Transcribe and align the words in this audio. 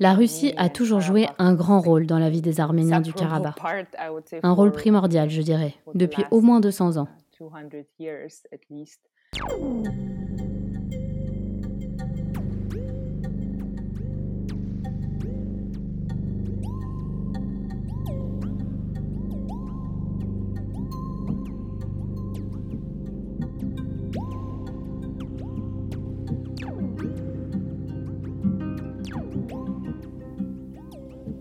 La 0.00 0.14
Russie 0.14 0.54
a 0.56 0.68
toujours 0.68 1.00
joué 1.00 1.26
un 1.38 1.54
grand 1.54 1.80
rôle 1.80 2.06
dans 2.06 2.18
la 2.18 2.30
vie 2.30 2.42
des 2.42 2.60
Arméniens 2.60 3.00
du 3.00 3.12
Karabakh. 3.12 3.56
Un 4.42 4.52
rôle 4.52 4.72
primordial, 4.72 5.30
je 5.30 5.42
dirais, 5.42 5.74
depuis 5.94 6.24
au 6.30 6.40
moins 6.40 6.60
200 6.60 6.98
ans. 6.98 7.08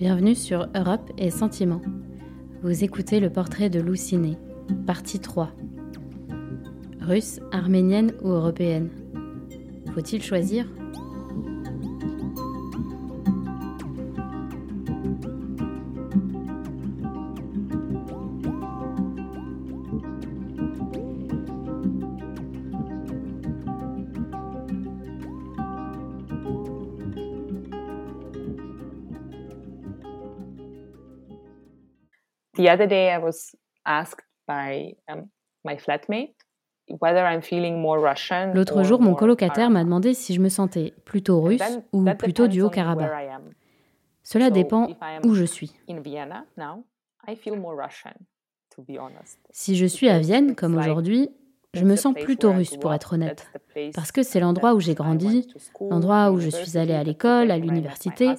Bienvenue 0.04 0.36
sur 0.36 0.68
Europe 0.76 1.14
et 1.18 1.30
Sentiments. 1.30 1.82
Vous 2.62 2.84
écoutez 2.84 3.22
le 3.22 3.30
portrait 3.30 3.70
de 3.70 3.80
Louciné, 3.80 4.38
partie 4.86 5.22
3. 5.22 5.50
Russe, 7.00 7.40
arménienne 7.54 8.12
ou 8.22 8.28
européenne? 8.28 8.90
Faut-il 9.94 10.22
choisir? 10.22 10.66
The 32.56 32.70
other 32.70 32.88
day, 32.88 33.12
I 33.12 33.18
was 33.18 33.56
asked 33.86 34.22
by 34.48 34.96
um, 35.10 35.30
my 35.64 35.76
flatmate 35.76 36.36
whether 37.00 37.26
I'm 37.26 37.42
feeling 37.42 37.82
more 37.82 38.00
Russian. 38.00 38.54
L'autre 38.54 38.84
jour, 38.84 39.00
mon 39.02 39.16
colocataire 39.16 39.70
m'a 39.70 39.84
demandé 39.84 40.14
si 40.14 40.34
je 40.34 40.42
me 40.42 40.50
sentais 40.50 40.94
plutôt 41.06 41.42
russe 41.42 41.62
ou 41.92 42.06
plutôt 42.18 42.48
du 42.48 42.62
Haut-Karabakh. 42.62 43.12
Cela 44.24 44.50
dépend 44.50 44.90
où 45.24 45.34
je 45.34 45.44
suis. 45.44 45.74
Si 49.52 49.76
je 49.76 49.86
suis 49.86 50.10
à 50.10 50.20
Vienne, 50.20 50.56
comme 50.56 50.78
aujourd'hui, 50.78 51.30
je 51.74 51.86
me 51.86 51.96
sens 51.96 52.14
plutôt 52.14 52.52
russe, 52.52 52.78
pour 52.78 52.94
être 52.94 53.14
honnête, 53.14 53.48
parce 53.96 54.12
que 54.12 54.22
c'est 54.22 54.40
l'endroit 54.40 54.74
où 54.76 54.80
j'ai 54.80 54.94
grandi, 54.94 55.48
l'endroit 55.90 56.32
où 56.32 56.40
je 56.40 56.50
suis 56.50 56.78
allée 56.78 56.94
à 56.94 57.04
l'école, 57.04 57.50
à 57.50 57.58
l'université, 57.58 58.34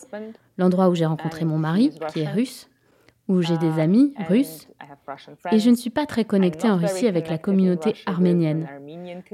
l'endroit 0.57 0.89
où 0.89 0.95
j'ai 0.95 1.07
rencontré 1.07 1.45
mon 1.45 1.59
mari, 1.59 1.99
qui 2.13 2.21
est 2.21 2.31
russe, 2.31 2.69
où 3.29 3.41
j'ai 3.43 3.57
des 3.59 3.81
amis 3.81 4.15
russes 4.29 4.69
et 5.51 5.59
je 5.59 5.71
ne 5.71 5.75
suis 5.75 5.91
pas 5.91 6.07
très 6.07 6.25
connectée 6.25 6.69
en 6.69 6.77
Russie 6.77 7.07
avec 7.07 7.29
la 7.29 7.39
communauté 7.39 7.95
arménienne, 8.07 8.69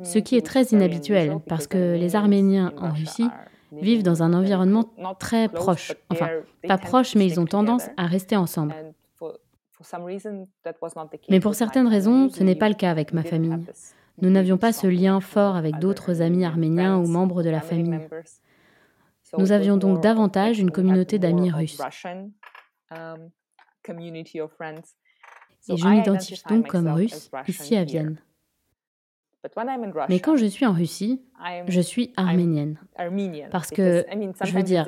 ce 0.03 0.19
qui 0.19 0.37
est 0.37 0.47
très 0.47 0.65
inhabituel 0.65 1.39
parce 1.49 1.67
que 1.67 1.97
les 1.97 2.17
Arméniens 2.17 2.73
en 2.79 2.91
Russie 2.91 3.29
vivent 3.73 4.03
dans 4.03 4.23
un 4.23 4.33
environnement 4.33 4.85
très 5.19 5.49
proche. 5.49 5.93
Enfin, 6.09 6.29
pas 6.67 6.79
proche, 6.79 7.15
mais 7.15 7.27
ils 7.27 7.39
ont 7.41 7.45
tendance 7.45 7.89
à 7.97 8.07
rester 8.07 8.37
ensemble. 8.37 8.75
Mais 11.29 11.41
pour 11.41 11.55
certaines 11.55 11.89
raisons, 11.89 12.29
ce 12.29 12.43
n'est 12.43 12.55
pas 12.57 12.69
le 12.69 12.75
cas 12.75 12.91
avec 12.91 13.13
ma 13.13 13.23
famille. 13.23 13.57
Nous 14.21 14.31
n'avions 14.31 14.59
pas 14.59 14.73
ce 14.73 14.87
lien 14.87 15.21
fort 15.21 15.57
avec 15.57 15.79
d'autres 15.79 16.21
amis 16.21 16.45
arméniens 16.45 16.99
ou 16.99 17.07
membres 17.07 17.43
de 17.43 17.51
la 17.51 17.61
famille. 17.61 18.01
Nous 19.39 19.53
avions 19.53 19.77
donc 19.77 20.01
davantage 20.01 20.59
une 20.59 20.71
communauté 20.71 21.19
d'amis 21.19 21.51
russes. 21.51 21.81
Et 25.69 25.77
je 25.77 25.87
m'identifie 25.87 26.43
donc 26.49 26.69
comme 26.69 26.89
russe 26.89 27.31
ici 27.47 27.77
à 27.77 27.85
Vienne. 27.85 28.19
Mais 30.11 30.21
quand 30.21 30.37
je 30.37 30.45
suis 30.45 30.67
en 30.67 30.73
Russie, 30.73 31.23
je 31.67 31.81
suis 31.81 32.13
arménienne. 32.17 32.79
Parce 33.51 33.71
que, 33.71 34.05
je 34.45 34.53
veux 34.53 34.63
dire, 34.63 34.87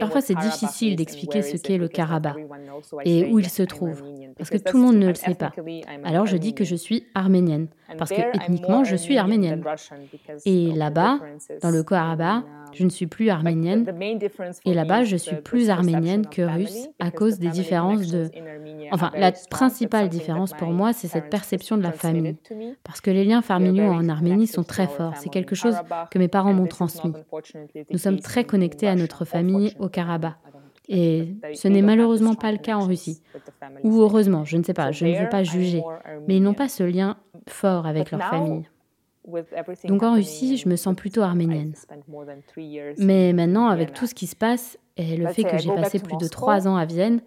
parfois 0.00 0.20
c'est 0.20 0.34
difficile 0.34 0.96
d'expliquer 0.96 1.42
ce 1.42 1.56
qu'est 1.56 1.78
le 1.78 1.86
Karabakh 1.86 2.36
et 3.04 3.30
où 3.32 3.38
il 3.38 3.48
se 3.48 3.62
trouve, 3.62 4.02
parce 4.36 4.50
que 4.50 4.58
tout 4.58 4.76
le 4.76 4.82
monde 4.82 4.96
ne 4.96 5.06
le 5.06 5.14
sait 5.14 5.36
pas. 5.36 5.52
Alors 6.02 6.26
je 6.26 6.36
dis 6.36 6.54
que 6.54 6.64
je 6.64 6.74
suis 6.74 7.06
arménienne, 7.14 7.68
parce 7.96 8.10
que 8.10 8.36
ethniquement 8.36 8.82
je 8.82 8.96
suis 8.96 9.16
arménienne. 9.16 9.64
Et 10.44 10.72
là-bas, 10.72 11.20
dans 11.62 11.70
le 11.70 11.84
Karabakh, 11.84 12.44
je 12.72 12.84
ne 12.84 12.88
suis 12.88 13.06
plus 13.06 13.28
arménienne. 13.30 13.86
Et 14.64 14.74
là-bas, 14.74 15.04
je 15.04 15.16
suis 15.16 15.36
plus 15.36 15.70
arménienne 15.70 16.26
que 16.26 16.42
russe 16.42 16.88
à 16.98 17.10
cause 17.10 17.38
des 17.38 17.48
différences 17.48 18.08
de... 18.08 18.30
Enfin, 18.92 19.10
la 19.16 19.32
principale 19.32 20.08
différence 20.08 20.52
pour 20.52 20.68
moi, 20.68 20.92
c'est 20.92 21.08
cette 21.08 21.30
perception 21.30 21.76
de 21.76 21.82
la 21.82 21.92
famille. 21.92 22.36
Parce 22.84 23.00
que 23.00 23.10
les 23.10 23.24
liens 23.24 23.42
familiaux 23.42 23.90
en 23.90 24.08
Arménie 24.08 24.46
sont 24.46 24.64
très 24.64 24.86
forts. 24.86 25.14
C'est 25.16 25.30
quelque 25.30 25.54
chose 25.54 25.76
que 26.10 26.18
mes 26.18 26.28
parents 26.28 26.52
m'ont 26.52 26.66
transmis. 26.66 27.12
Nous 27.90 27.98
sommes 27.98 28.20
très 28.20 28.44
connectés 28.44 28.88
à 28.88 28.94
notre 28.94 29.24
famille 29.24 29.74
au 29.78 29.88
Karabakh. 29.88 30.36
Et 30.88 31.34
ce 31.52 31.68
n'est 31.68 31.82
malheureusement 31.82 32.34
pas 32.34 32.50
le 32.50 32.58
cas 32.58 32.76
en 32.76 32.86
Russie. 32.86 33.20
Ou 33.84 34.00
heureusement, 34.00 34.44
je 34.44 34.56
ne 34.56 34.62
sais 34.62 34.72
pas, 34.72 34.90
je 34.90 35.04
ne 35.04 35.18
veux 35.18 35.28
pas 35.28 35.42
juger. 35.42 35.82
Mais 36.26 36.36
ils 36.36 36.42
n'ont 36.42 36.54
pas 36.54 36.68
ce 36.68 36.82
lien 36.82 37.16
fort 37.46 37.86
avec 37.86 38.10
leur 38.10 38.22
famille. 38.22 38.66
Donc 39.84 40.02
en 40.02 40.14
Russie, 40.14 40.56
je 40.56 40.68
me 40.68 40.76
sens 40.76 40.94
plutôt 40.94 41.22
arménienne. 41.22 41.74
Mais 42.98 43.32
maintenant, 43.32 43.68
avec 43.68 43.92
tout 43.92 44.06
ce 44.06 44.14
qui 44.14 44.26
se 44.26 44.36
passe 44.36 44.78
et 44.96 45.16
le 45.16 45.28
fait 45.28 45.44
que 45.44 45.58
j'ai 45.58 45.74
passé 45.74 45.98
plus 45.98 46.16
de 46.16 46.28
trois 46.28 46.66
ans 46.66 46.76
à 46.76 46.84
Vienne, 46.84 47.20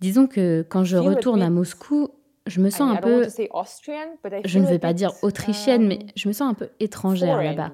disons 0.00 0.26
que 0.26 0.64
quand 0.68 0.84
je 0.84 0.96
retourne 0.96 1.42
à 1.42 1.50
Moscou, 1.50 2.08
je 2.46 2.60
me 2.60 2.68
sens 2.68 2.94
un 2.94 2.96
peu, 2.96 3.26
je 4.44 4.58
ne 4.58 4.66
vais 4.66 4.78
pas 4.78 4.92
dire 4.92 5.12
autrichienne, 5.22 5.86
mais 5.86 6.00
je 6.14 6.28
me 6.28 6.34
sens 6.34 6.50
un 6.50 6.54
peu 6.54 6.68
étrangère 6.78 7.42
là-bas. 7.42 7.72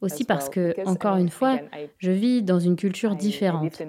Aussi 0.00 0.24
parce 0.24 0.48
que, 0.48 0.74
encore 0.88 1.16
une 1.16 1.28
fois, 1.28 1.58
je 1.98 2.10
vis 2.10 2.42
dans 2.42 2.58
une 2.58 2.74
culture 2.74 3.14
différente. 3.14 3.80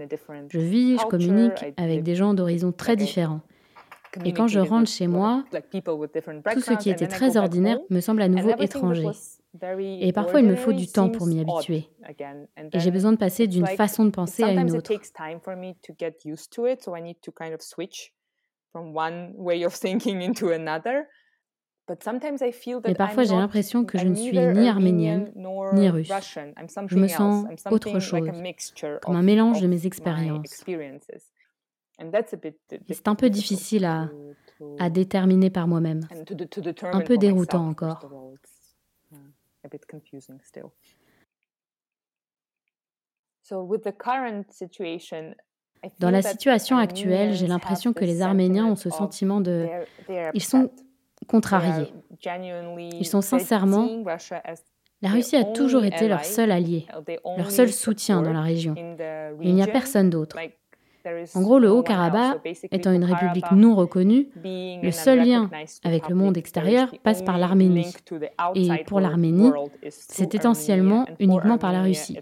Je 0.49 0.59
vis, 0.59 0.99
je 0.99 1.05
communique 1.05 1.65
avec 1.77 2.03
des 2.03 2.15
gens 2.15 2.33
d'horizons 2.35 2.71
très 2.71 2.95
différents. 2.95 3.41
Et 4.25 4.33
quand 4.33 4.47
je 4.47 4.59
rentre 4.59 4.89
chez 4.89 5.07
moi, 5.07 5.43
tout 5.51 6.61
ce 6.61 6.73
qui 6.73 6.89
était 6.89 7.07
très 7.07 7.37
ordinaire 7.37 7.79
me 7.89 7.99
semble 7.99 8.21
à 8.21 8.27
nouveau 8.27 8.51
étranger. 8.59 9.07
Et 10.01 10.13
parfois, 10.13 10.41
il 10.41 10.47
me 10.47 10.55
faut 10.55 10.73
du 10.73 10.87
temps 10.87 11.09
pour 11.09 11.25
m'y 11.25 11.39
habituer. 11.39 11.89
Et 12.71 12.79
j'ai 12.79 12.91
besoin 12.91 13.11
de 13.11 13.17
passer 13.17 13.47
d'une 13.47 13.67
façon 13.67 14.05
de 14.05 14.11
penser 14.11 14.43
à 14.43 14.51
une 14.51 14.71
autre. 14.71 14.91
Mais 22.85 22.93
parfois, 22.93 23.23
j'ai 23.23 23.35
l'impression 23.35 23.83
que 23.83 23.97
je 23.97 24.07
ne 24.07 24.13
suis 24.13 24.37
ni 24.37 24.69
arménienne 24.69 25.31
ni 25.73 25.89
russe. 25.89 26.11
Je 26.87 26.97
me 26.97 27.07
sens 27.07 27.47
autre 27.71 27.99
chose, 27.99 28.29
comme 29.01 29.15
un 29.15 29.23
mélange 29.23 29.61
de 29.61 29.67
mes 29.67 29.87
expériences. 29.87 30.63
C'est 32.89 33.07
un 33.07 33.15
peu 33.15 33.29
difficile 33.29 33.85
à, 33.85 34.09
à 34.79 34.89
déterminer 34.89 35.49
par 35.49 35.67
moi-même. 35.67 36.07
Un 36.83 37.01
peu 37.01 37.17
déroutant 37.17 37.67
encore. 37.67 38.09
Dans 45.99 46.11
la 46.11 46.21
situation 46.21 46.77
actuelle, 46.77 47.33
j'ai 47.33 47.47
l'impression 47.47 47.93
que 47.93 48.05
les 48.05 48.21
Arméniens 48.21 48.67
ont 48.67 48.75
ce 48.75 48.89
sentiment 48.89 49.41
de... 49.41 49.67
Ils 50.33 50.43
sont 50.43 50.71
contrariés. 51.27 51.93
Ils 52.21 53.07
sont 53.07 53.21
sincèrement... 53.21 53.87
La 55.01 55.11
Russie 55.11 55.37
a 55.37 55.45
toujours 55.45 55.85
été 55.85 56.09
leur 56.09 56.25
seul 56.25 56.51
allié, 56.51 56.85
leur 57.37 57.51
seul 57.51 57.71
soutien 57.71 58.21
dans 58.21 58.33
la 58.33 58.41
région. 58.41 58.75
Il 59.41 59.55
n'y 59.55 59.63
a 59.63 59.67
personne 59.67 60.09
d'autre. 60.09 60.37
En 61.35 61.41
gros, 61.41 61.59
le 61.59 61.71
Haut-Karabakh, 61.71 62.41
étant 62.71 62.91
une 62.91 63.03
république 63.05 63.51
non 63.51 63.75
reconnue, 63.75 64.29
le 64.43 64.91
seul 64.91 65.25
lien 65.25 65.49
avec 65.83 66.09
le 66.09 66.15
monde 66.15 66.37
extérieur 66.37 66.93
passe 67.03 67.21
par 67.21 67.37
l'Arménie. 67.37 67.93
Et 68.55 68.69
pour 68.85 68.99
l'Arménie, 68.99 69.51
c'est 69.89 70.35
essentiellement 70.35 71.05
uniquement 71.19 71.57
par 71.57 71.71
la 71.71 71.83
Russie. 71.83 72.19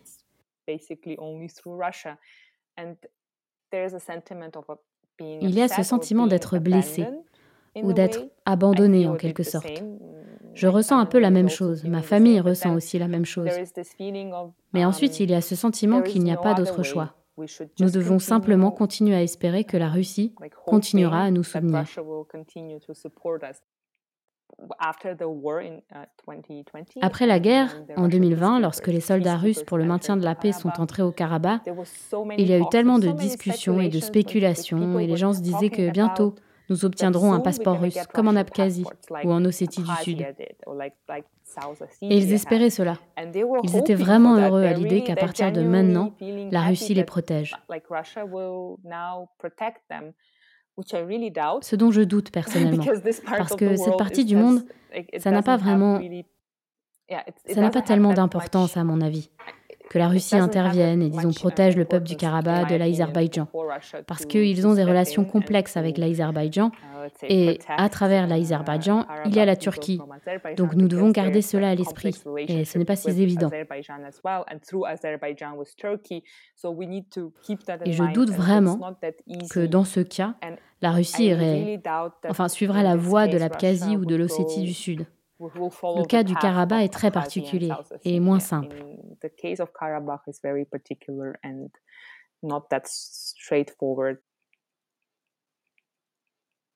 Il 5.20 5.56
y 5.56 5.62
a 5.62 5.68
ce 5.68 5.84
sentiment 5.84 6.28
d'être 6.28 6.60
blessé 6.60 7.06
ou 7.82 7.94
d'être 7.94 8.26
abandonné 8.46 9.08
en 9.08 9.16
quelque 9.16 9.44
sorte. 9.44 9.84
Je 10.54 10.68
ressens 10.68 10.98
un 10.98 11.06
peu 11.06 11.20
la 11.20 11.30
même 11.30 11.50
chose, 11.50 11.84
ma 11.84 12.02
famille 12.02 12.40
ressent 12.40 12.74
aussi 12.74 12.98
la 12.98 13.08
même 13.08 13.26
chose. 13.26 13.50
Mais 14.74 14.86
ensuite, 14.86 15.20
il 15.20 15.30
y 15.30 15.36
a 15.36 15.42
ce 15.42 15.56
sentiment 15.56 16.02
qu'il 16.02 16.24
n'y 16.24 16.32
a 16.32 16.38
pas 16.38 16.54
d'autre 16.54 16.84
choix. 16.84 17.14
Nous 17.80 17.92
devons 17.92 18.20
simplement 18.20 18.72
continuer 18.72 19.16
à 19.16 19.22
espérer 19.22 19.64
que 19.64 19.78
la 19.78 19.90
Russie 19.90 20.34
continuera 20.66 21.24
à 21.24 21.32
nous 21.32 21.44
soutenir. 21.44 21.86
Après 27.02 27.28
la 27.28 27.40
guerre, 27.40 27.84
en 27.96 28.08
2020, 28.08 28.60
lorsque 28.60 28.88
les 28.88 29.02
soldats 29.02 29.38
russes 29.38 29.64
pour 29.64 29.78
le 29.78 29.86
maintien 29.86 30.18
de 30.18 30.24
la 30.24 30.36
paix 30.36 30.52
sont 30.52 30.72
entrés 30.80 31.04
au 31.04 31.12
Karabakh, 31.12 31.62
il 32.38 32.48
y 32.48 32.54
a 32.54 32.58
eu 32.58 32.68
tellement 32.72 32.98
de 32.98 33.12
discussions 33.12 33.80
et 33.80 33.90
de 33.90 34.00
spéculations, 34.00 34.98
et 35.00 35.06
les 35.06 35.18
gens 35.18 35.34
se 35.34 35.42
disaient 35.42 35.70
que 35.70 35.92
bientôt, 35.92 36.34
nous 36.70 36.86
obtiendrons 36.86 37.34
un 37.34 37.40
passeport 37.40 37.80
russe, 37.80 37.98
comme 38.14 38.28
en 38.28 38.36
Abkhazie 38.36 38.86
ou 39.24 39.32
en 39.32 39.44
Ossétie 39.46 39.82
du 39.82 39.96
Sud. 40.04 40.26
Et 42.02 42.18
ils 42.18 42.34
espéraient 42.34 42.70
cela. 42.70 42.98
Ils 43.64 43.78
étaient 43.78 43.96
vraiment 43.96 44.36
heureux 44.36 44.64
à 44.64 44.74
l'idée 44.74 45.04
qu'à 45.04 45.16
partir 45.16 45.52
de 45.52 45.62
maintenant, 45.62 46.14
la 46.52 46.62
Russie 46.62 46.94
les 46.94 47.04
protège. 47.04 47.56
Ce 51.62 51.76
dont 51.76 51.92
je 51.92 52.02
doute 52.02 52.32
personnellement, 52.32 52.86
parce 53.26 53.56
que 53.56 53.76
cette 53.76 53.98
partie 53.98 54.26
du 54.26 54.36
monde, 54.36 54.64
ça 55.18 55.32
n'a 55.32 55.42
pas 55.42 55.58
vraiment, 55.58 56.00
ça 57.46 57.62
n'a 57.62 57.70
pas 57.70 57.82
tellement 57.82 58.14
d'importance 58.14 58.78
à 58.78 58.84
mon 58.84 59.02
avis 59.02 59.30
que 59.90 59.98
la 59.98 60.08
Russie 60.08 60.36
intervienne 60.36 61.02
et, 61.02 61.10
disons, 61.10 61.32
protège 61.32 61.76
le 61.76 61.86
peuple 61.86 62.06
du 62.06 62.16
Karabakh 62.16 62.70
de 62.70 62.76
l'Azerbaïdjan. 62.76 63.48
Parce 64.06 64.26
qu'ils 64.26 64.68
ont 64.68 64.74
des 64.74 64.84
relations 64.84 65.26
complexes 65.26 65.78
avec 65.78 65.98
l'Azerbaïdjan. 65.98 66.72
Et 67.24 67.60
à 67.70 67.90
travers 67.90 68.28
l'Azerbaïdjan, 68.28 69.06
il 69.26 69.36
y 69.36 69.40
a 69.40 69.46
la 69.46 69.56
Turquie. 69.56 70.00
Donc 70.58 70.74
nous 70.76 70.88
devons 70.88 71.12
garder 71.12 71.42
cela 71.42 71.70
à 71.70 71.76
l'esprit. 71.76 72.16
Et 72.48 72.66
ce 72.66 72.78
n'est 72.78 72.86
pas 72.86 72.96
si 72.96 73.10
évident. 73.10 73.50
Et 77.86 77.92
je 77.92 78.14
doute 78.14 78.30
vraiment 78.30 78.80
que 79.50 79.66
dans 79.66 79.84
ce 79.84 80.02
cas, 80.02 80.36
la 80.82 80.92
Russie 80.92 81.26
irait, 81.28 81.82
enfin, 82.30 82.48
suivra 82.50 82.84
la 82.84 82.96
voie 82.96 83.28
de 83.28 83.38
l'Abkhazie 83.38 83.98
ou 83.98 84.06
de 84.06 84.16
l'Ossétie 84.16 84.64
du 84.64 84.74
Sud. 84.74 85.06
Le 85.40 86.06
cas 86.06 86.24
du 86.24 86.36
Karabakh 86.36 86.84
est 86.84 86.94
très 86.94 87.12
particulier 87.12 87.72
et 88.04 88.20
moins 88.20 88.40
simple. 88.40 88.76
The 89.28 89.42
case 89.42 89.60
of 89.60 89.74
Karabakh 89.74 90.28
is 90.28 90.40
very 90.42 90.64
particular 90.64 91.38
and 91.44 91.70
not 92.42 92.70
that 92.70 92.88
straightforward. 92.88 94.20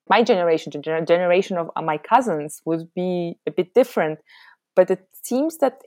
My 0.08 0.22
generation, 0.22 0.70
the 0.74 1.04
generation 1.06 1.56
of 1.56 1.70
my 1.82 1.96
cousins, 1.96 2.60
would 2.66 2.92
be 2.94 3.38
a 3.46 3.50
bit 3.50 3.72
different, 3.72 4.18
but 4.76 4.90
it 4.90 5.08
seems 5.22 5.56
that 5.58 5.80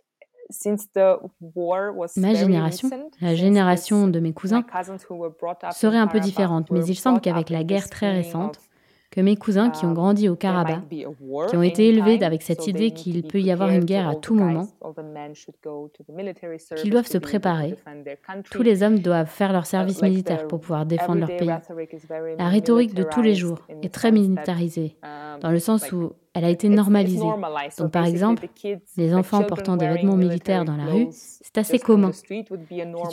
Ma 2.18 2.34
génération, 2.36 2.90
la 3.20 3.34
génération 3.34 4.08
de 4.08 4.20
mes 4.20 4.32
cousins, 4.32 4.64
serait 5.72 5.98
un 5.98 6.08
peu 6.08 6.20
différente, 6.20 6.70
mais 6.70 6.86
il 6.86 6.96
semble 6.96 7.20
qu'avec 7.20 7.50
la 7.50 7.64
guerre 7.64 7.90
très 7.90 8.12
récente, 8.12 8.60
que 9.16 9.22
mes 9.22 9.38
cousins 9.38 9.70
qui 9.70 9.86
ont 9.86 9.90
um, 9.90 9.94
grandi 9.94 10.28
au 10.28 10.36
Karabakh, 10.36 10.82
qui 10.90 11.56
ont 11.56 11.64
été 11.64 11.88
élevés 11.88 12.22
avec 12.24 12.42
cette 12.42 12.68
idée 12.68 12.92
qu'il 12.92 13.24
peut 13.24 13.40
y 13.40 13.50
avoir 13.50 13.70
une 13.70 13.86
guerre 13.86 14.10
à 14.10 14.16
tout 14.16 14.36
moment, 14.36 14.68
qu'ils 16.76 16.92
doivent 16.92 17.08
se 17.08 17.18
préparer. 17.18 17.76
Tous 18.52 18.62
les 18.62 18.84
hommes 18.84 19.00
doivent 19.00 19.30
faire 19.30 19.54
leur 19.54 19.66
service 19.66 20.02
militaire 20.02 20.48
pour 20.48 20.60
pouvoir 20.60 20.86
défendre 20.86 21.20
leur 21.20 21.38
pays. 21.38 21.50
La 22.38 22.50
rhétorique 22.50 22.94
de 22.94 23.04
tous 23.04 23.22
les 23.22 23.36
jours 23.36 23.60
est 23.82 23.94
très 23.94 24.12
militarisée, 24.12 24.98
um, 25.02 25.40
dans 25.40 25.52
le 25.52 25.60
sens 25.60 25.90
où 25.94 26.12
elle 26.34 26.44
a 26.44 26.50
été 26.50 26.68
normalisée. 26.68 27.24
Donc 27.78 27.92
par 27.92 28.06
exemple, 28.06 28.48
les 28.98 29.16
enfants 29.16 29.44
portant 29.44 29.78
des 29.78 29.88
vêtements 29.88 30.18
militaires 30.18 30.66
dans 30.66 30.76
la 30.76 30.86
rue, 30.86 31.08
c'est 31.12 31.58
assez 31.58 31.80
commun. 31.80 32.12
C'est 32.12 32.46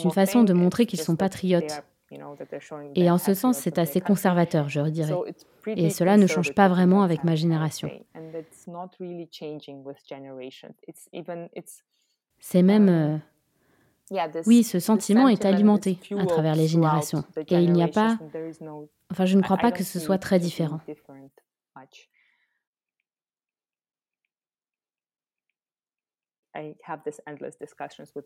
une 0.05 0.10
façon 0.10 0.43
de 0.43 0.52
montrer 0.52 0.87
qu'ils 0.87 1.00
sont 1.00 1.14
patriotes. 1.14 1.84
Et 2.94 3.11
en 3.11 3.19
ce 3.19 3.35
sens, 3.35 3.59
c'est 3.59 3.79
assez 3.79 4.00
conservateur, 4.00 4.69
je 4.69 4.81
dirais. 4.82 5.14
Et 5.67 5.91
cela 5.91 6.17
ne 6.17 6.26
change 6.26 6.55
pas 6.55 6.69
vraiment 6.69 7.03
avec 7.03 7.25
ma 7.25 7.35
génération. 7.35 7.91
C'est 12.38 12.62
même... 12.62 12.88
Euh, 12.88 13.19
oui, 14.47 14.62
ce 14.62 14.79
sentiment 14.79 15.29
est 15.29 15.44
alimenté 15.44 15.99
à 16.19 16.26
travers 16.26 16.55
les 16.55 16.67
générations. 16.67 17.25
Et 17.49 17.62
il 17.62 17.73
n'y 17.73 17.82
a 17.82 17.88
pas... 17.88 18.19
Enfin, 19.11 19.25
je 19.25 19.37
ne 19.37 19.43
crois 19.43 19.56
pas 19.56 19.73
que 19.73 19.85
ce 19.85 19.99
soit 19.99 20.19
très 20.19 20.38
différent. 20.38 20.81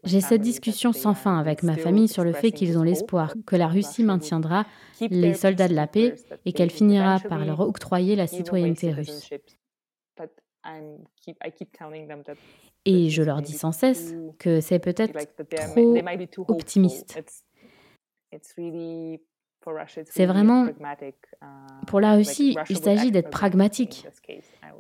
J'ai 0.05 0.21
cette 0.21 0.41
discussion 0.41 0.93
sans 0.93 1.15
fin 1.15 1.39
avec 1.39 1.63
ma 1.63 1.77
famille 1.77 2.09
sur 2.09 2.25
le 2.25 2.33
fait 2.33 2.51
qu'ils 2.51 2.79
ont 2.79 2.83
l'espoir 2.83 3.35
que 3.47 3.57
la 3.57 3.69
Russie 3.69 4.03
maintiendra 4.03 4.67
les 5.01 5.35
soldats 5.35 5.69
de 5.69 5.75
la 5.75 5.87
paix 5.87 6.15
et 6.45 6.53
qu'elle 6.53 6.71
finira 6.71 7.21
par 7.21 7.45
leur 7.45 7.61
octroyer 7.61 8.17
la 8.17 8.27
citoyenneté 8.27 8.93
russe. 8.93 9.31
Et 12.85 13.11
je 13.11 13.23
leur 13.23 13.43
dis 13.43 13.53
sans 13.53 13.73
cesse 13.73 14.15
que 14.39 14.61
c'est 14.61 14.79
peut-être 14.79 15.19
trop 15.73 15.97
optimiste. 16.49 17.21
C'est 20.05 20.27
vraiment... 20.27 20.67
Uh, 20.67 21.87
pour 21.87 22.01
la 22.01 22.15
Russie, 22.15 22.57
il 22.71 22.79
s'agit 22.79 23.11
d'être 23.11 23.31
pragmatique. 23.31 24.07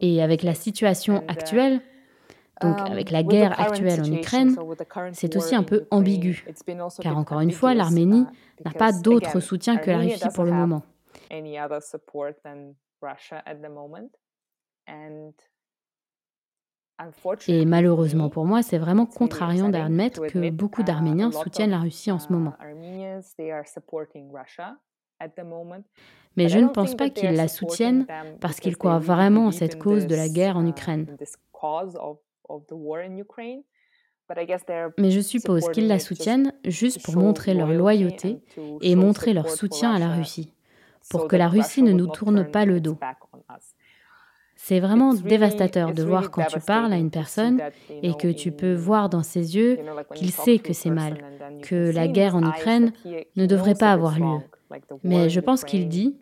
Et 0.01 0.23
avec 0.23 0.43
la 0.43 0.55
situation 0.55 1.23
uh, 1.23 1.25
actuelle, 1.29 1.81
donc 2.63 2.79
um, 2.79 2.87
avec 2.87 3.11
la 3.11 3.23
guerre 3.23 3.59
actuelle 3.61 4.01
en 4.01 4.13
Ukraine, 4.13 4.57
c'est 5.13 5.37
aussi 5.37 5.55
un 5.55 5.63
peu 5.63 5.87
ambigu, 5.91 6.47
car 7.01 7.19
encore 7.19 7.41
une 7.41 7.51
fois, 7.51 7.75
l'Arménie 7.75 8.25
uh, 8.61 8.65
n'a 8.65 8.73
pas 8.73 8.93
d'autre 8.93 9.41
soutien 9.41 9.77
que 9.77 9.91
la 9.91 9.99
Russie 9.99 10.29
pour 10.35 10.45
le 10.45 10.53
moment. 10.53 10.83
Et 17.49 17.65
malheureusement 17.67 18.31
pour 18.31 18.47
moi, 18.47 18.63
c'est 18.63 18.79
vraiment 18.79 19.05
contrariant 19.05 19.69
d'admettre 19.69 20.27
que 20.27 20.51
beaucoup 20.51 20.81
uh, 20.81 20.85
d'Arméniens 20.85 21.31
soutiennent 21.33 21.71
la 21.71 21.81
Russie 21.81 22.11
en 22.11 22.19
ce 22.19 22.33
moment. 22.33 22.55
Uh, 22.63 23.21
Mais 26.37 26.49
je 26.49 26.59
ne 26.59 26.69
pense 26.69 26.95
pas 26.95 27.11
qu'ils 27.11 27.35
la 27.35 27.49
soutiennent 27.49 28.07
parce 28.41 28.61
qu'ils 28.61 28.79
croient 28.79 28.99
vraiment 28.99 29.47
en 29.47 29.51
cette 29.51 29.79
cause 29.79 30.07
de 30.07 30.15
la 30.15 30.31
guerre 30.31 30.57
en 30.57 30.67
Ukraine. 30.67 31.17
Mais 34.99 35.11
je 35.11 35.21
suppose 35.21 35.69
qu'ils 35.71 35.87
la 35.87 35.99
soutiennent 35.99 36.53
juste 36.65 37.03
pour 37.05 37.17
montrer 37.17 37.55
leur 37.55 37.73
loyauté 37.73 38.39
et 38.81 38.97
montrer 38.97 39.33
leur 39.33 39.51
soutien 39.51 39.95
à 39.95 39.99
la 39.99 40.09
Russie, 40.09 40.53
pour 41.11 41.29
que 41.29 41.37
la 41.37 41.49
Russie 41.49 41.83
ne 41.83 41.93
nous 41.93 42.09
tourne 42.09 42.51
pas 42.51 42.65
le 42.65 42.81
dos. 42.81 42.99
C'est 44.57 44.81
vraiment 44.81 45.15
dévastateur 45.15 45.93
de 45.93 46.03
voir 46.03 46.31
quand 46.31 46.47
tu 46.47 46.59
parles 46.61 46.93
à 46.93 46.97
une 46.97 47.11
personne 47.11 47.61
et 48.03 48.15
que 48.15 48.33
tu 48.33 48.53
peux 48.53 48.75
voir 48.75 49.09
dans 49.09 49.23
ses 49.23 49.55
yeux 49.55 49.79
qu'il 50.15 50.33
sait 50.33 50.59
que 50.59 50.73
c'est 50.73 50.91
mal, 50.91 51.19
que 51.63 51.93
la 51.93 52.09
guerre 52.09 52.35
en 52.35 52.49
Ukraine 52.49 52.93
ne 53.37 53.47
devrait 53.47 53.75
pas 53.75 53.93
avoir 53.93 54.19
lieu. 54.19 54.41
Mais 55.05 55.29
je 55.29 55.41
pense 55.41 55.63
qu'il 55.63 55.89
dit 55.89 56.19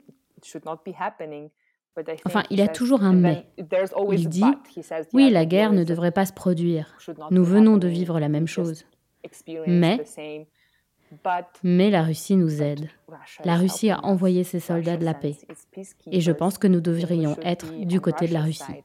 Enfin, 2.25 2.43
il 2.51 2.61
a 2.61 2.69
toujours 2.69 3.03
un 3.03 3.13
mais. 3.13 3.47
Il 3.57 4.29
dit, 4.29 4.43
oui, 5.13 5.31
la 5.31 5.47
guerre 5.47 5.73
ne 5.73 5.85
devrait 5.85 6.11
pas 6.11 6.27
se 6.27 6.33
produire. 6.33 6.97
Nous 7.31 7.45
venons 7.45 7.77
de 7.77 7.89
vivre 7.89 8.19
la 8.19 8.29
même 8.29 8.47
chose. 8.47 8.85
Mais, 9.67 10.03
mais 11.63 11.91
la 11.91 12.03
Russie 12.03 12.37
nous 12.37 12.63
aide. 12.63 12.89
La 13.45 13.57
Russie 13.57 13.91
a 13.91 14.05
envoyé 14.05 14.45
ses 14.45 14.61
soldats 14.61 14.97
de 14.97 15.05
la 15.05 15.15
paix. 15.15 15.37
Et 16.11 16.21
je 16.21 16.33
pense 16.33 16.59
que 16.59 16.67
nous 16.67 16.81
devrions 16.81 17.37
être 17.43 17.73
du 17.85 18.01
côté 18.01 18.27
de 18.27 18.33
la 18.33 18.43
Russie. 18.43 18.83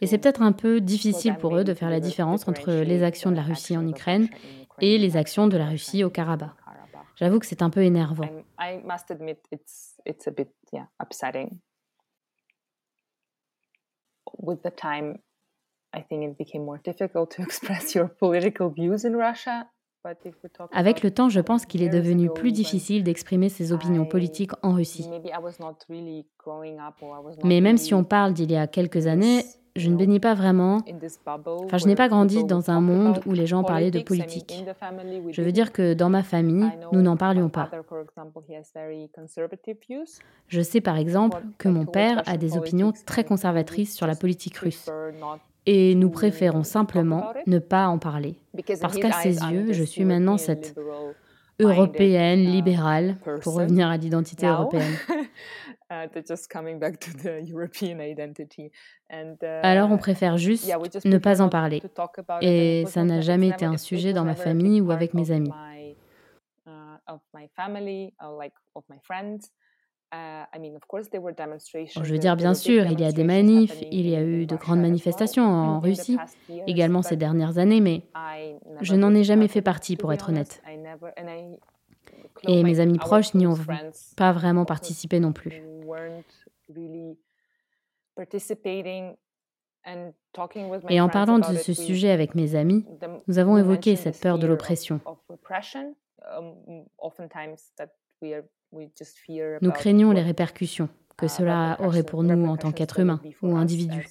Et 0.00 0.06
c'est 0.06 0.18
peut-être 0.18 0.42
un 0.42 0.52
peu 0.52 0.80
difficile 0.80 1.36
pour 1.36 1.56
eux 1.56 1.64
de 1.64 1.74
faire 1.74 1.90
la 1.90 2.00
différence 2.00 2.48
entre 2.48 2.72
les 2.72 3.02
actions 3.02 3.30
de 3.30 3.36
la 3.36 3.42
Russie 3.42 3.76
en 3.76 3.86
Ukraine 3.86 4.28
et 4.80 4.98
les 4.98 5.16
actions 5.16 5.46
de 5.46 5.56
la 5.56 5.66
Russie 5.66 6.02
au 6.02 6.10
Karabakh. 6.10 6.50
J'avoue 7.16 7.38
que 7.38 7.46
c'est 7.46 7.62
un 7.62 7.70
peu 7.70 7.82
énervant. 7.82 8.28
It's 10.04 10.26
a 10.26 10.30
bit 10.30 10.50
yeah 10.72 10.86
upsetting 10.98 11.60
with 14.38 14.62
the 14.62 14.70
time 14.70 15.18
i 15.92 16.00
think 16.00 16.24
it 16.24 16.38
became 16.38 16.64
more 16.64 16.80
difficult 16.82 17.30
to 17.30 17.42
express 17.48 17.94
your 17.94 18.08
political 18.08 18.70
views 18.70 19.04
in 19.04 19.16
russia 19.16 19.66
Avec 20.72 21.02
le 21.02 21.10
temps, 21.10 21.28
je 21.28 21.40
pense 21.40 21.66
qu'il 21.66 21.82
est 21.82 21.88
devenu 21.88 22.30
plus 22.30 22.52
difficile 22.52 23.04
d'exprimer 23.04 23.48
ses 23.48 23.72
opinions 23.72 24.06
politiques 24.06 24.52
en 24.62 24.72
Russie. 24.72 25.06
Mais 27.44 27.60
même 27.60 27.76
si 27.76 27.92
on 27.92 28.04
parle 28.04 28.32
d'il 28.32 28.50
y 28.50 28.56
a 28.56 28.66
quelques 28.66 29.06
années, 29.06 29.44
je 29.80 29.90
ne 29.90 29.96
bénis 29.96 30.20
pas 30.20 30.34
vraiment. 30.34 30.82
Enfin, 31.64 31.78
je 31.78 31.86
n'ai 31.86 31.96
pas 31.96 32.08
grandi 32.08 32.44
dans 32.44 32.70
un 32.70 32.80
monde 32.80 33.20
où 33.26 33.32
les 33.32 33.46
gens 33.46 33.64
parlaient 33.64 33.90
de 33.90 34.00
politique. 34.00 34.64
Je 35.30 35.42
veux 35.42 35.52
dire 35.52 35.72
que 35.72 35.94
dans 35.94 36.10
ma 36.10 36.22
famille, 36.22 36.70
nous 36.92 37.02
n'en 37.02 37.16
parlions 37.16 37.48
pas. 37.48 37.70
Je 40.48 40.60
sais 40.60 40.80
par 40.80 40.96
exemple 40.96 41.42
que 41.58 41.68
mon 41.68 41.86
père 41.86 42.22
a 42.26 42.36
des 42.36 42.56
opinions 42.56 42.92
très 43.06 43.24
conservatrices 43.24 43.94
sur 43.94 44.06
la 44.06 44.14
politique 44.14 44.56
russe. 44.58 44.88
Et 45.66 45.94
nous 45.94 46.10
préférons 46.10 46.64
simplement 46.64 47.32
ne 47.46 47.58
pas 47.58 47.86
en 47.86 47.98
parler. 47.98 48.36
Parce 48.80 48.96
qu'à 48.96 49.12
ses 49.12 49.38
yeux, 49.50 49.72
je 49.72 49.84
suis 49.84 50.04
maintenant 50.04 50.38
cette 50.38 50.74
européenne 51.60 52.44
libérale, 52.44 53.16
pour 53.42 53.54
revenir 53.54 53.88
à 53.88 53.96
l'identité 53.96 54.46
européenne. 54.46 54.94
Alors 59.62 59.90
on 59.90 59.98
préfère 59.98 60.38
juste 60.38 60.72
ne 61.04 61.18
pas 61.18 61.42
en 61.42 61.48
parler. 61.48 61.82
Et 62.40 62.84
ça 62.86 63.04
n'a 63.04 63.20
jamais 63.20 63.48
été 63.48 63.64
un 63.64 63.76
sujet 63.76 64.12
dans 64.12 64.24
ma 64.24 64.34
famille 64.36 64.80
ou 64.80 64.90
avec 64.92 65.14
mes 65.14 65.30
amis. 65.30 65.50
Je 71.92 72.12
veux 72.12 72.18
dire, 72.18 72.36
bien 72.36 72.54
sûr, 72.54 72.86
il 72.86 73.00
y 73.00 73.04
a 73.04 73.12
des 73.12 73.24
manifs, 73.24 73.82
il 73.90 74.08
y 74.08 74.16
a 74.16 74.22
eu 74.22 74.46
de 74.46 74.56
grandes 74.56 74.80
manifestations 74.80 75.44
en 75.44 75.80
Russie, 75.80 76.18
également 76.66 77.02
ces 77.02 77.16
dernières 77.16 77.58
années, 77.58 77.80
mais 77.80 78.02
je 78.80 78.94
n'en 78.94 79.14
ai 79.14 79.24
jamais 79.24 79.48
fait 79.48 79.62
partie, 79.62 79.96
pour 79.96 80.12
être 80.12 80.28
honnête. 80.28 80.62
Et 82.44 82.62
mes 82.62 82.80
amis 82.80 82.98
proches 82.98 83.34
n'y 83.34 83.46
ont 83.46 83.58
pas 84.16 84.32
vraiment 84.32 84.64
participé 84.64 85.20
non 85.20 85.32
plus. 85.32 85.62
Et 90.88 91.00
en 91.00 91.08
parlant 91.08 91.38
de 91.38 91.56
ce 91.56 91.72
sujet 91.72 92.10
avec 92.10 92.34
mes 92.34 92.54
amis, 92.54 92.84
nous 93.26 93.38
avons 93.38 93.56
évoqué 93.56 93.96
cette 93.96 94.20
peur 94.20 94.38
de 94.38 94.46
l'oppression. 94.46 95.00
Nous 99.62 99.72
craignons 99.72 100.12
les 100.12 100.22
répercussions 100.22 100.88
que 101.16 101.26
uh, 101.26 101.28
cela 101.28 101.76
aurait 101.80 102.02
pour 102.02 102.22
nous 102.22 102.46
en 102.46 102.56
tant 102.56 102.72
qu'êtres 102.72 103.00
humains 103.00 103.20
ou 103.42 103.56
individus. 103.56 104.06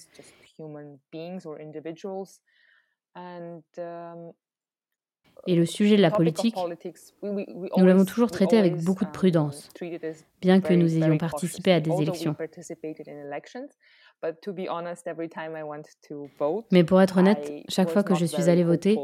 Et 5.46 5.54
le 5.54 5.66
sujet 5.66 5.96
de 5.96 6.02
la 6.02 6.10
politique, 6.10 6.54
nous 7.22 7.86
l'avons 7.86 8.04
toujours 8.04 8.30
traité 8.30 8.58
avec 8.58 8.76
beaucoup 8.82 9.04
de 9.04 9.10
um, 9.10 9.14
prudence, 9.14 9.68
bien 10.40 10.60
que 10.60 10.74
nous 10.74 10.96
ayons 10.96 11.18
participé 11.18 11.72
à 11.72 11.80
des 11.80 11.92
élections. 12.00 12.36
Mais 16.70 16.84
pour 16.84 17.00
être 17.00 17.18
honnête, 17.18 17.52
chaque 17.68 17.88
fois 17.88 18.02
que 18.02 18.14
je 18.14 18.26
suis 18.26 18.48
allée 18.48 18.64
voter, 18.64 18.98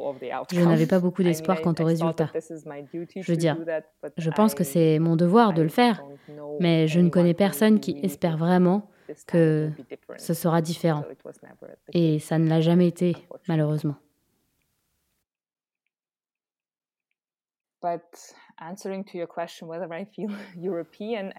je 0.53 0.61
n'avais 0.61 0.87
pas 0.87 1.01
beaucoup 1.01 1.23
d'espoir 1.23 1.63
quant 1.63 1.75
au 1.79 1.85
résultat. 1.85 2.31
Je 2.35 3.33
veux 3.33 3.37
dire, 3.37 3.57
je 4.17 4.31
pense 4.31 4.55
que 4.55 4.65
c'est 4.65 4.99
mon 4.99 5.17
devoir 5.17 5.55
de 5.55 5.63
le 5.63 5.69
faire, 5.69 6.03
mais 6.61 6.87
je 6.87 7.01
ne 7.01 7.09
connais 7.09 7.35
personne 7.35 7.81
qui 7.81 7.99
espère 8.03 8.37
vraiment 8.37 8.91
que 9.27 9.71
ce 10.17 10.35
sera 10.35 10.61
différent. 10.61 11.05
Et 11.93 12.19
ça 12.19 12.39
ne 12.39 12.49
l'a 12.49 12.61
jamais 12.61 12.89
été, 12.89 13.17
malheureusement. 13.49 13.97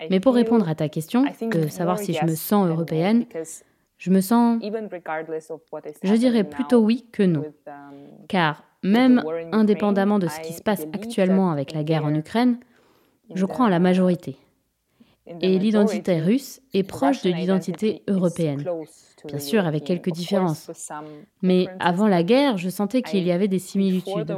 Mais 0.10 0.20
pour 0.20 0.36
répondre 0.36 0.70
à 0.70 0.76
ta 0.76 0.90
question, 0.90 1.24
de 1.42 1.68
savoir 1.68 2.00
si 2.00 2.14
je 2.14 2.26
me 2.26 2.36
sens 2.36 2.68
européenne, 2.68 3.26
je 3.98 4.12
me 4.12 4.22
sens, 4.22 4.62
je 4.62 6.16
dirais 6.16 6.44
plutôt 6.44 6.80
oui 6.80 7.08
que 7.12 7.24
non. 7.24 7.44
Um, 7.66 8.26
Car 8.28 8.64
même 8.84 9.24
indépendamment 9.52 10.20
de 10.20 10.28
ce 10.28 10.40
qui 10.42 10.54
se 10.54 10.62
passe 10.62 10.86
actuellement 10.94 11.52
avec 11.52 11.74
la 11.74 11.84
guerre 11.84 12.06
en 12.06 12.14
Ukraine, 12.14 12.60
je 13.34 13.46
crois 13.46 13.66
en 13.66 13.70
la 13.70 13.80
majorité. 13.80 14.38
Et 15.42 15.60
l'identité 15.60 16.20
russe 16.20 16.62
est 16.74 16.84
proche 16.84 17.22
de 17.24 17.32
l'identité 17.32 18.04
européenne 18.08 18.64
bien 19.26 19.40
sûr 19.40 19.66
avec 19.66 19.84
quelques 19.84 20.12
différences. 20.12 20.92
Mais 21.42 21.68
avant 21.80 22.08
la 22.08 22.24
guerre, 22.24 22.58
je 22.58 22.70
sentais 22.70 23.02
qu'il 23.02 23.24
y 23.24 23.32
avait 23.32 23.48
des 23.48 23.60
similitudes. 23.60 24.36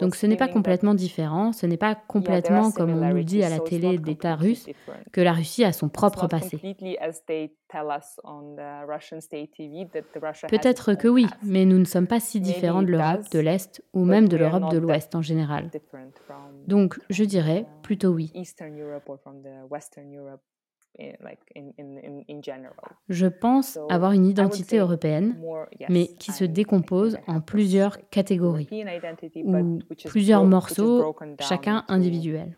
Donc 0.00 0.14
ce 0.14 0.26
n'est 0.26 0.36
pas 0.36 0.48
complètement 0.48 0.94
différent, 0.94 1.52
ce 1.52 1.66
n'est 1.66 1.76
pas 1.76 1.94
complètement 1.94 2.70
comme 2.70 2.90
on 2.90 3.14
nous 3.14 3.22
dit 3.22 3.42
à 3.42 3.48
la 3.48 3.60
télé 3.60 3.98
d'État 3.98 4.34
russe 4.34 4.66
que 5.12 5.20
la 5.20 5.32
Russie 5.32 5.64
a 5.64 5.72
son 5.72 5.88
propre 5.88 6.26
passé. 6.26 6.58
Peut-être 10.48 10.94
que 10.94 11.08
oui, 11.08 11.26
mais 11.42 11.64
nous 11.64 11.78
ne 11.78 11.84
sommes 11.84 12.06
pas 12.06 12.20
si 12.20 12.40
différents 12.40 12.82
de 12.82 12.88
l'Europe 12.88 13.28
de 13.32 13.38
l'Est 13.40 13.82
ou 13.92 14.04
même 14.04 14.28
de 14.28 14.36
l'Europe 14.36 14.70
de 14.70 14.78
l'Ouest 14.78 15.14
en 15.14 15.22
général. 15.22 15.70
Donc 16.66 16.98
je 17.10 17.24
dirais 17.24 17.66
plutôt 17.82 18.10
oui. 18.10 18.32
Je 23.08 23.26
pense 23.26 23.78
avoir 23.88 24.12
une 24.12 24.26
identité 24.26 24.78
européenne, 24.78 25.36
mais 25.88 26.06
qui 26.06 26.30
se 26.32 26.44
décompose 26.44 27.18
en 27.26 27.40
plusieurs 27.40 28.08
catégories 28.10 28.68
ou 29.36 29.80
plusieurs 30.06 30.44
morceaux, 30.44 31.16
chacun 31.40 31.84
individuel. 31.88 32.56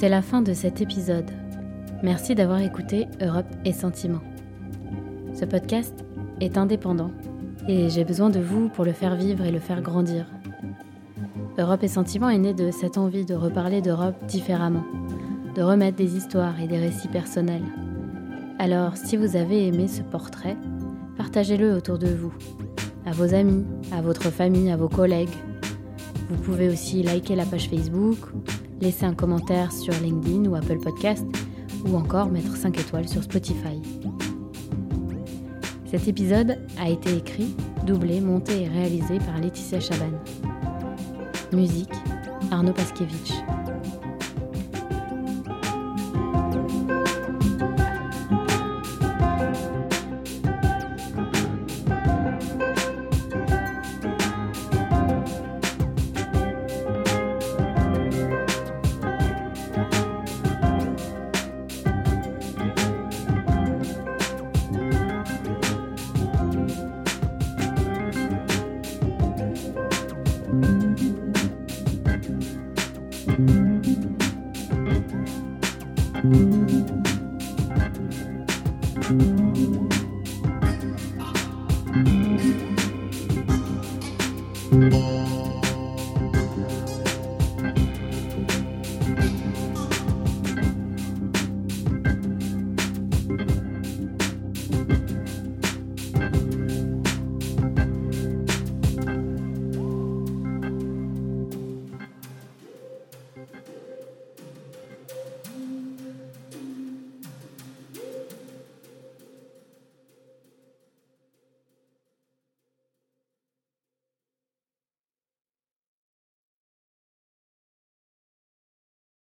C'est 0.00 0.08
la 0.08 0.22
fin 0.22 0.40
de 0.40 0.54
cet 0.54 0.80
épisode. 0.80 1.30
Merci 2.02 2.34
d'avoir 2.34 2.62
écouté 2.62 3.06
Europe 3.20 3.44
et 3.66 3.72
Sentiments. 3.74 4.22
Ce 5.34 5.44
podcast 5.44 6.06
est 6.40 6.56
indépendant 6.56 7.10
et 7.68 7.90
j'ai 7.90 8.06
besoin 8.06 8.30
de 8.30 8.40
vous 8.40 8.70
pour 8.70 8.86
le 8.86 8.94
faire 8.94 9.14
vivre 9.14 9.44
et 9.44 9.50
le 9.50 9.58
faire 9.58 9.82
grandir. 9.82 10.24
Europe 11.58 11.82
et 11.82 11.88
Sentiments 11.88 12.30
est 12.30 12.38
né 12.38 12.54
de 12.54 12.70
cette 12.70 12.96
envie 12.96 13.26
de 13.26 13.34
reparler 13.34 13.82
d'Europe 13.82 14.16
différemment, 14.26 14.86
de 15.54 15.60
remettre 15.60 15.98
des 15.98 16.16
histoires 16.16 16.58
et 16.62 16.66
des 16.66 16.78
récits 16.78 17.08
personnels. 17.08 17.66
Alors, 18.58 18.96
si 18.96 19.18
vous 19.18 19.36
avez 19.36 19.66
aimé 19.66 19.86
ce 19.86 20.00
portrait, 20.00 20.56
partagez-le 21.18 21.74
autour 21.74 21.98
de 21.98 22.08
vous, 22.08 22.32
à 23.04 23.12
vos 23.12 23.34
amis, 23.34 23.66
à 23.92 24.00
votre 24.00 24.30
famille, 24.30 24.70
à 24.70 24.78
vos 24.78 24.88
collègues. 24.88 25.28
Vous 26.30 26.40
pouvez 26.42 26.70
aussi 26.70 27.02
liker 27.02 27.36
la 27.36 27.44
page 27.44 27.68
Facebook, 27.68 28.16
laisser 28.80 29.04
un 29.04 29.14
commentaire 29.14 29.72
sur 29.72 29.92
LinkedIn 29.94 30.48
ou 30.48 30.54
Apple 30.54 30.78
Podcast, 30.78 31.26
ou 31.86 31.96
encore 31.96 32.30
mettre 32.30 32.56
5 32.56 32.78
étoiles 32.78 33.08
sur 33.08 33.22
Spotify. 33.22 33.80
Cet 35.86 36.06
épisode 36.06 36.58
a 36.78 36.88
été 36.88 37.16
écrit, 37.16 37.54
doublé, 37.86 38.20
monté 38.20 38.62
et 38.62 38.68
réalisé 38.68 39.18
par 39.18 39.38
Laetitia 39.40 39.80
Chaban. 39.80 40.12
Musique, 41.52 41.92
Arnaud 42.50 42.72
Paskiewicz. 42.72 43.42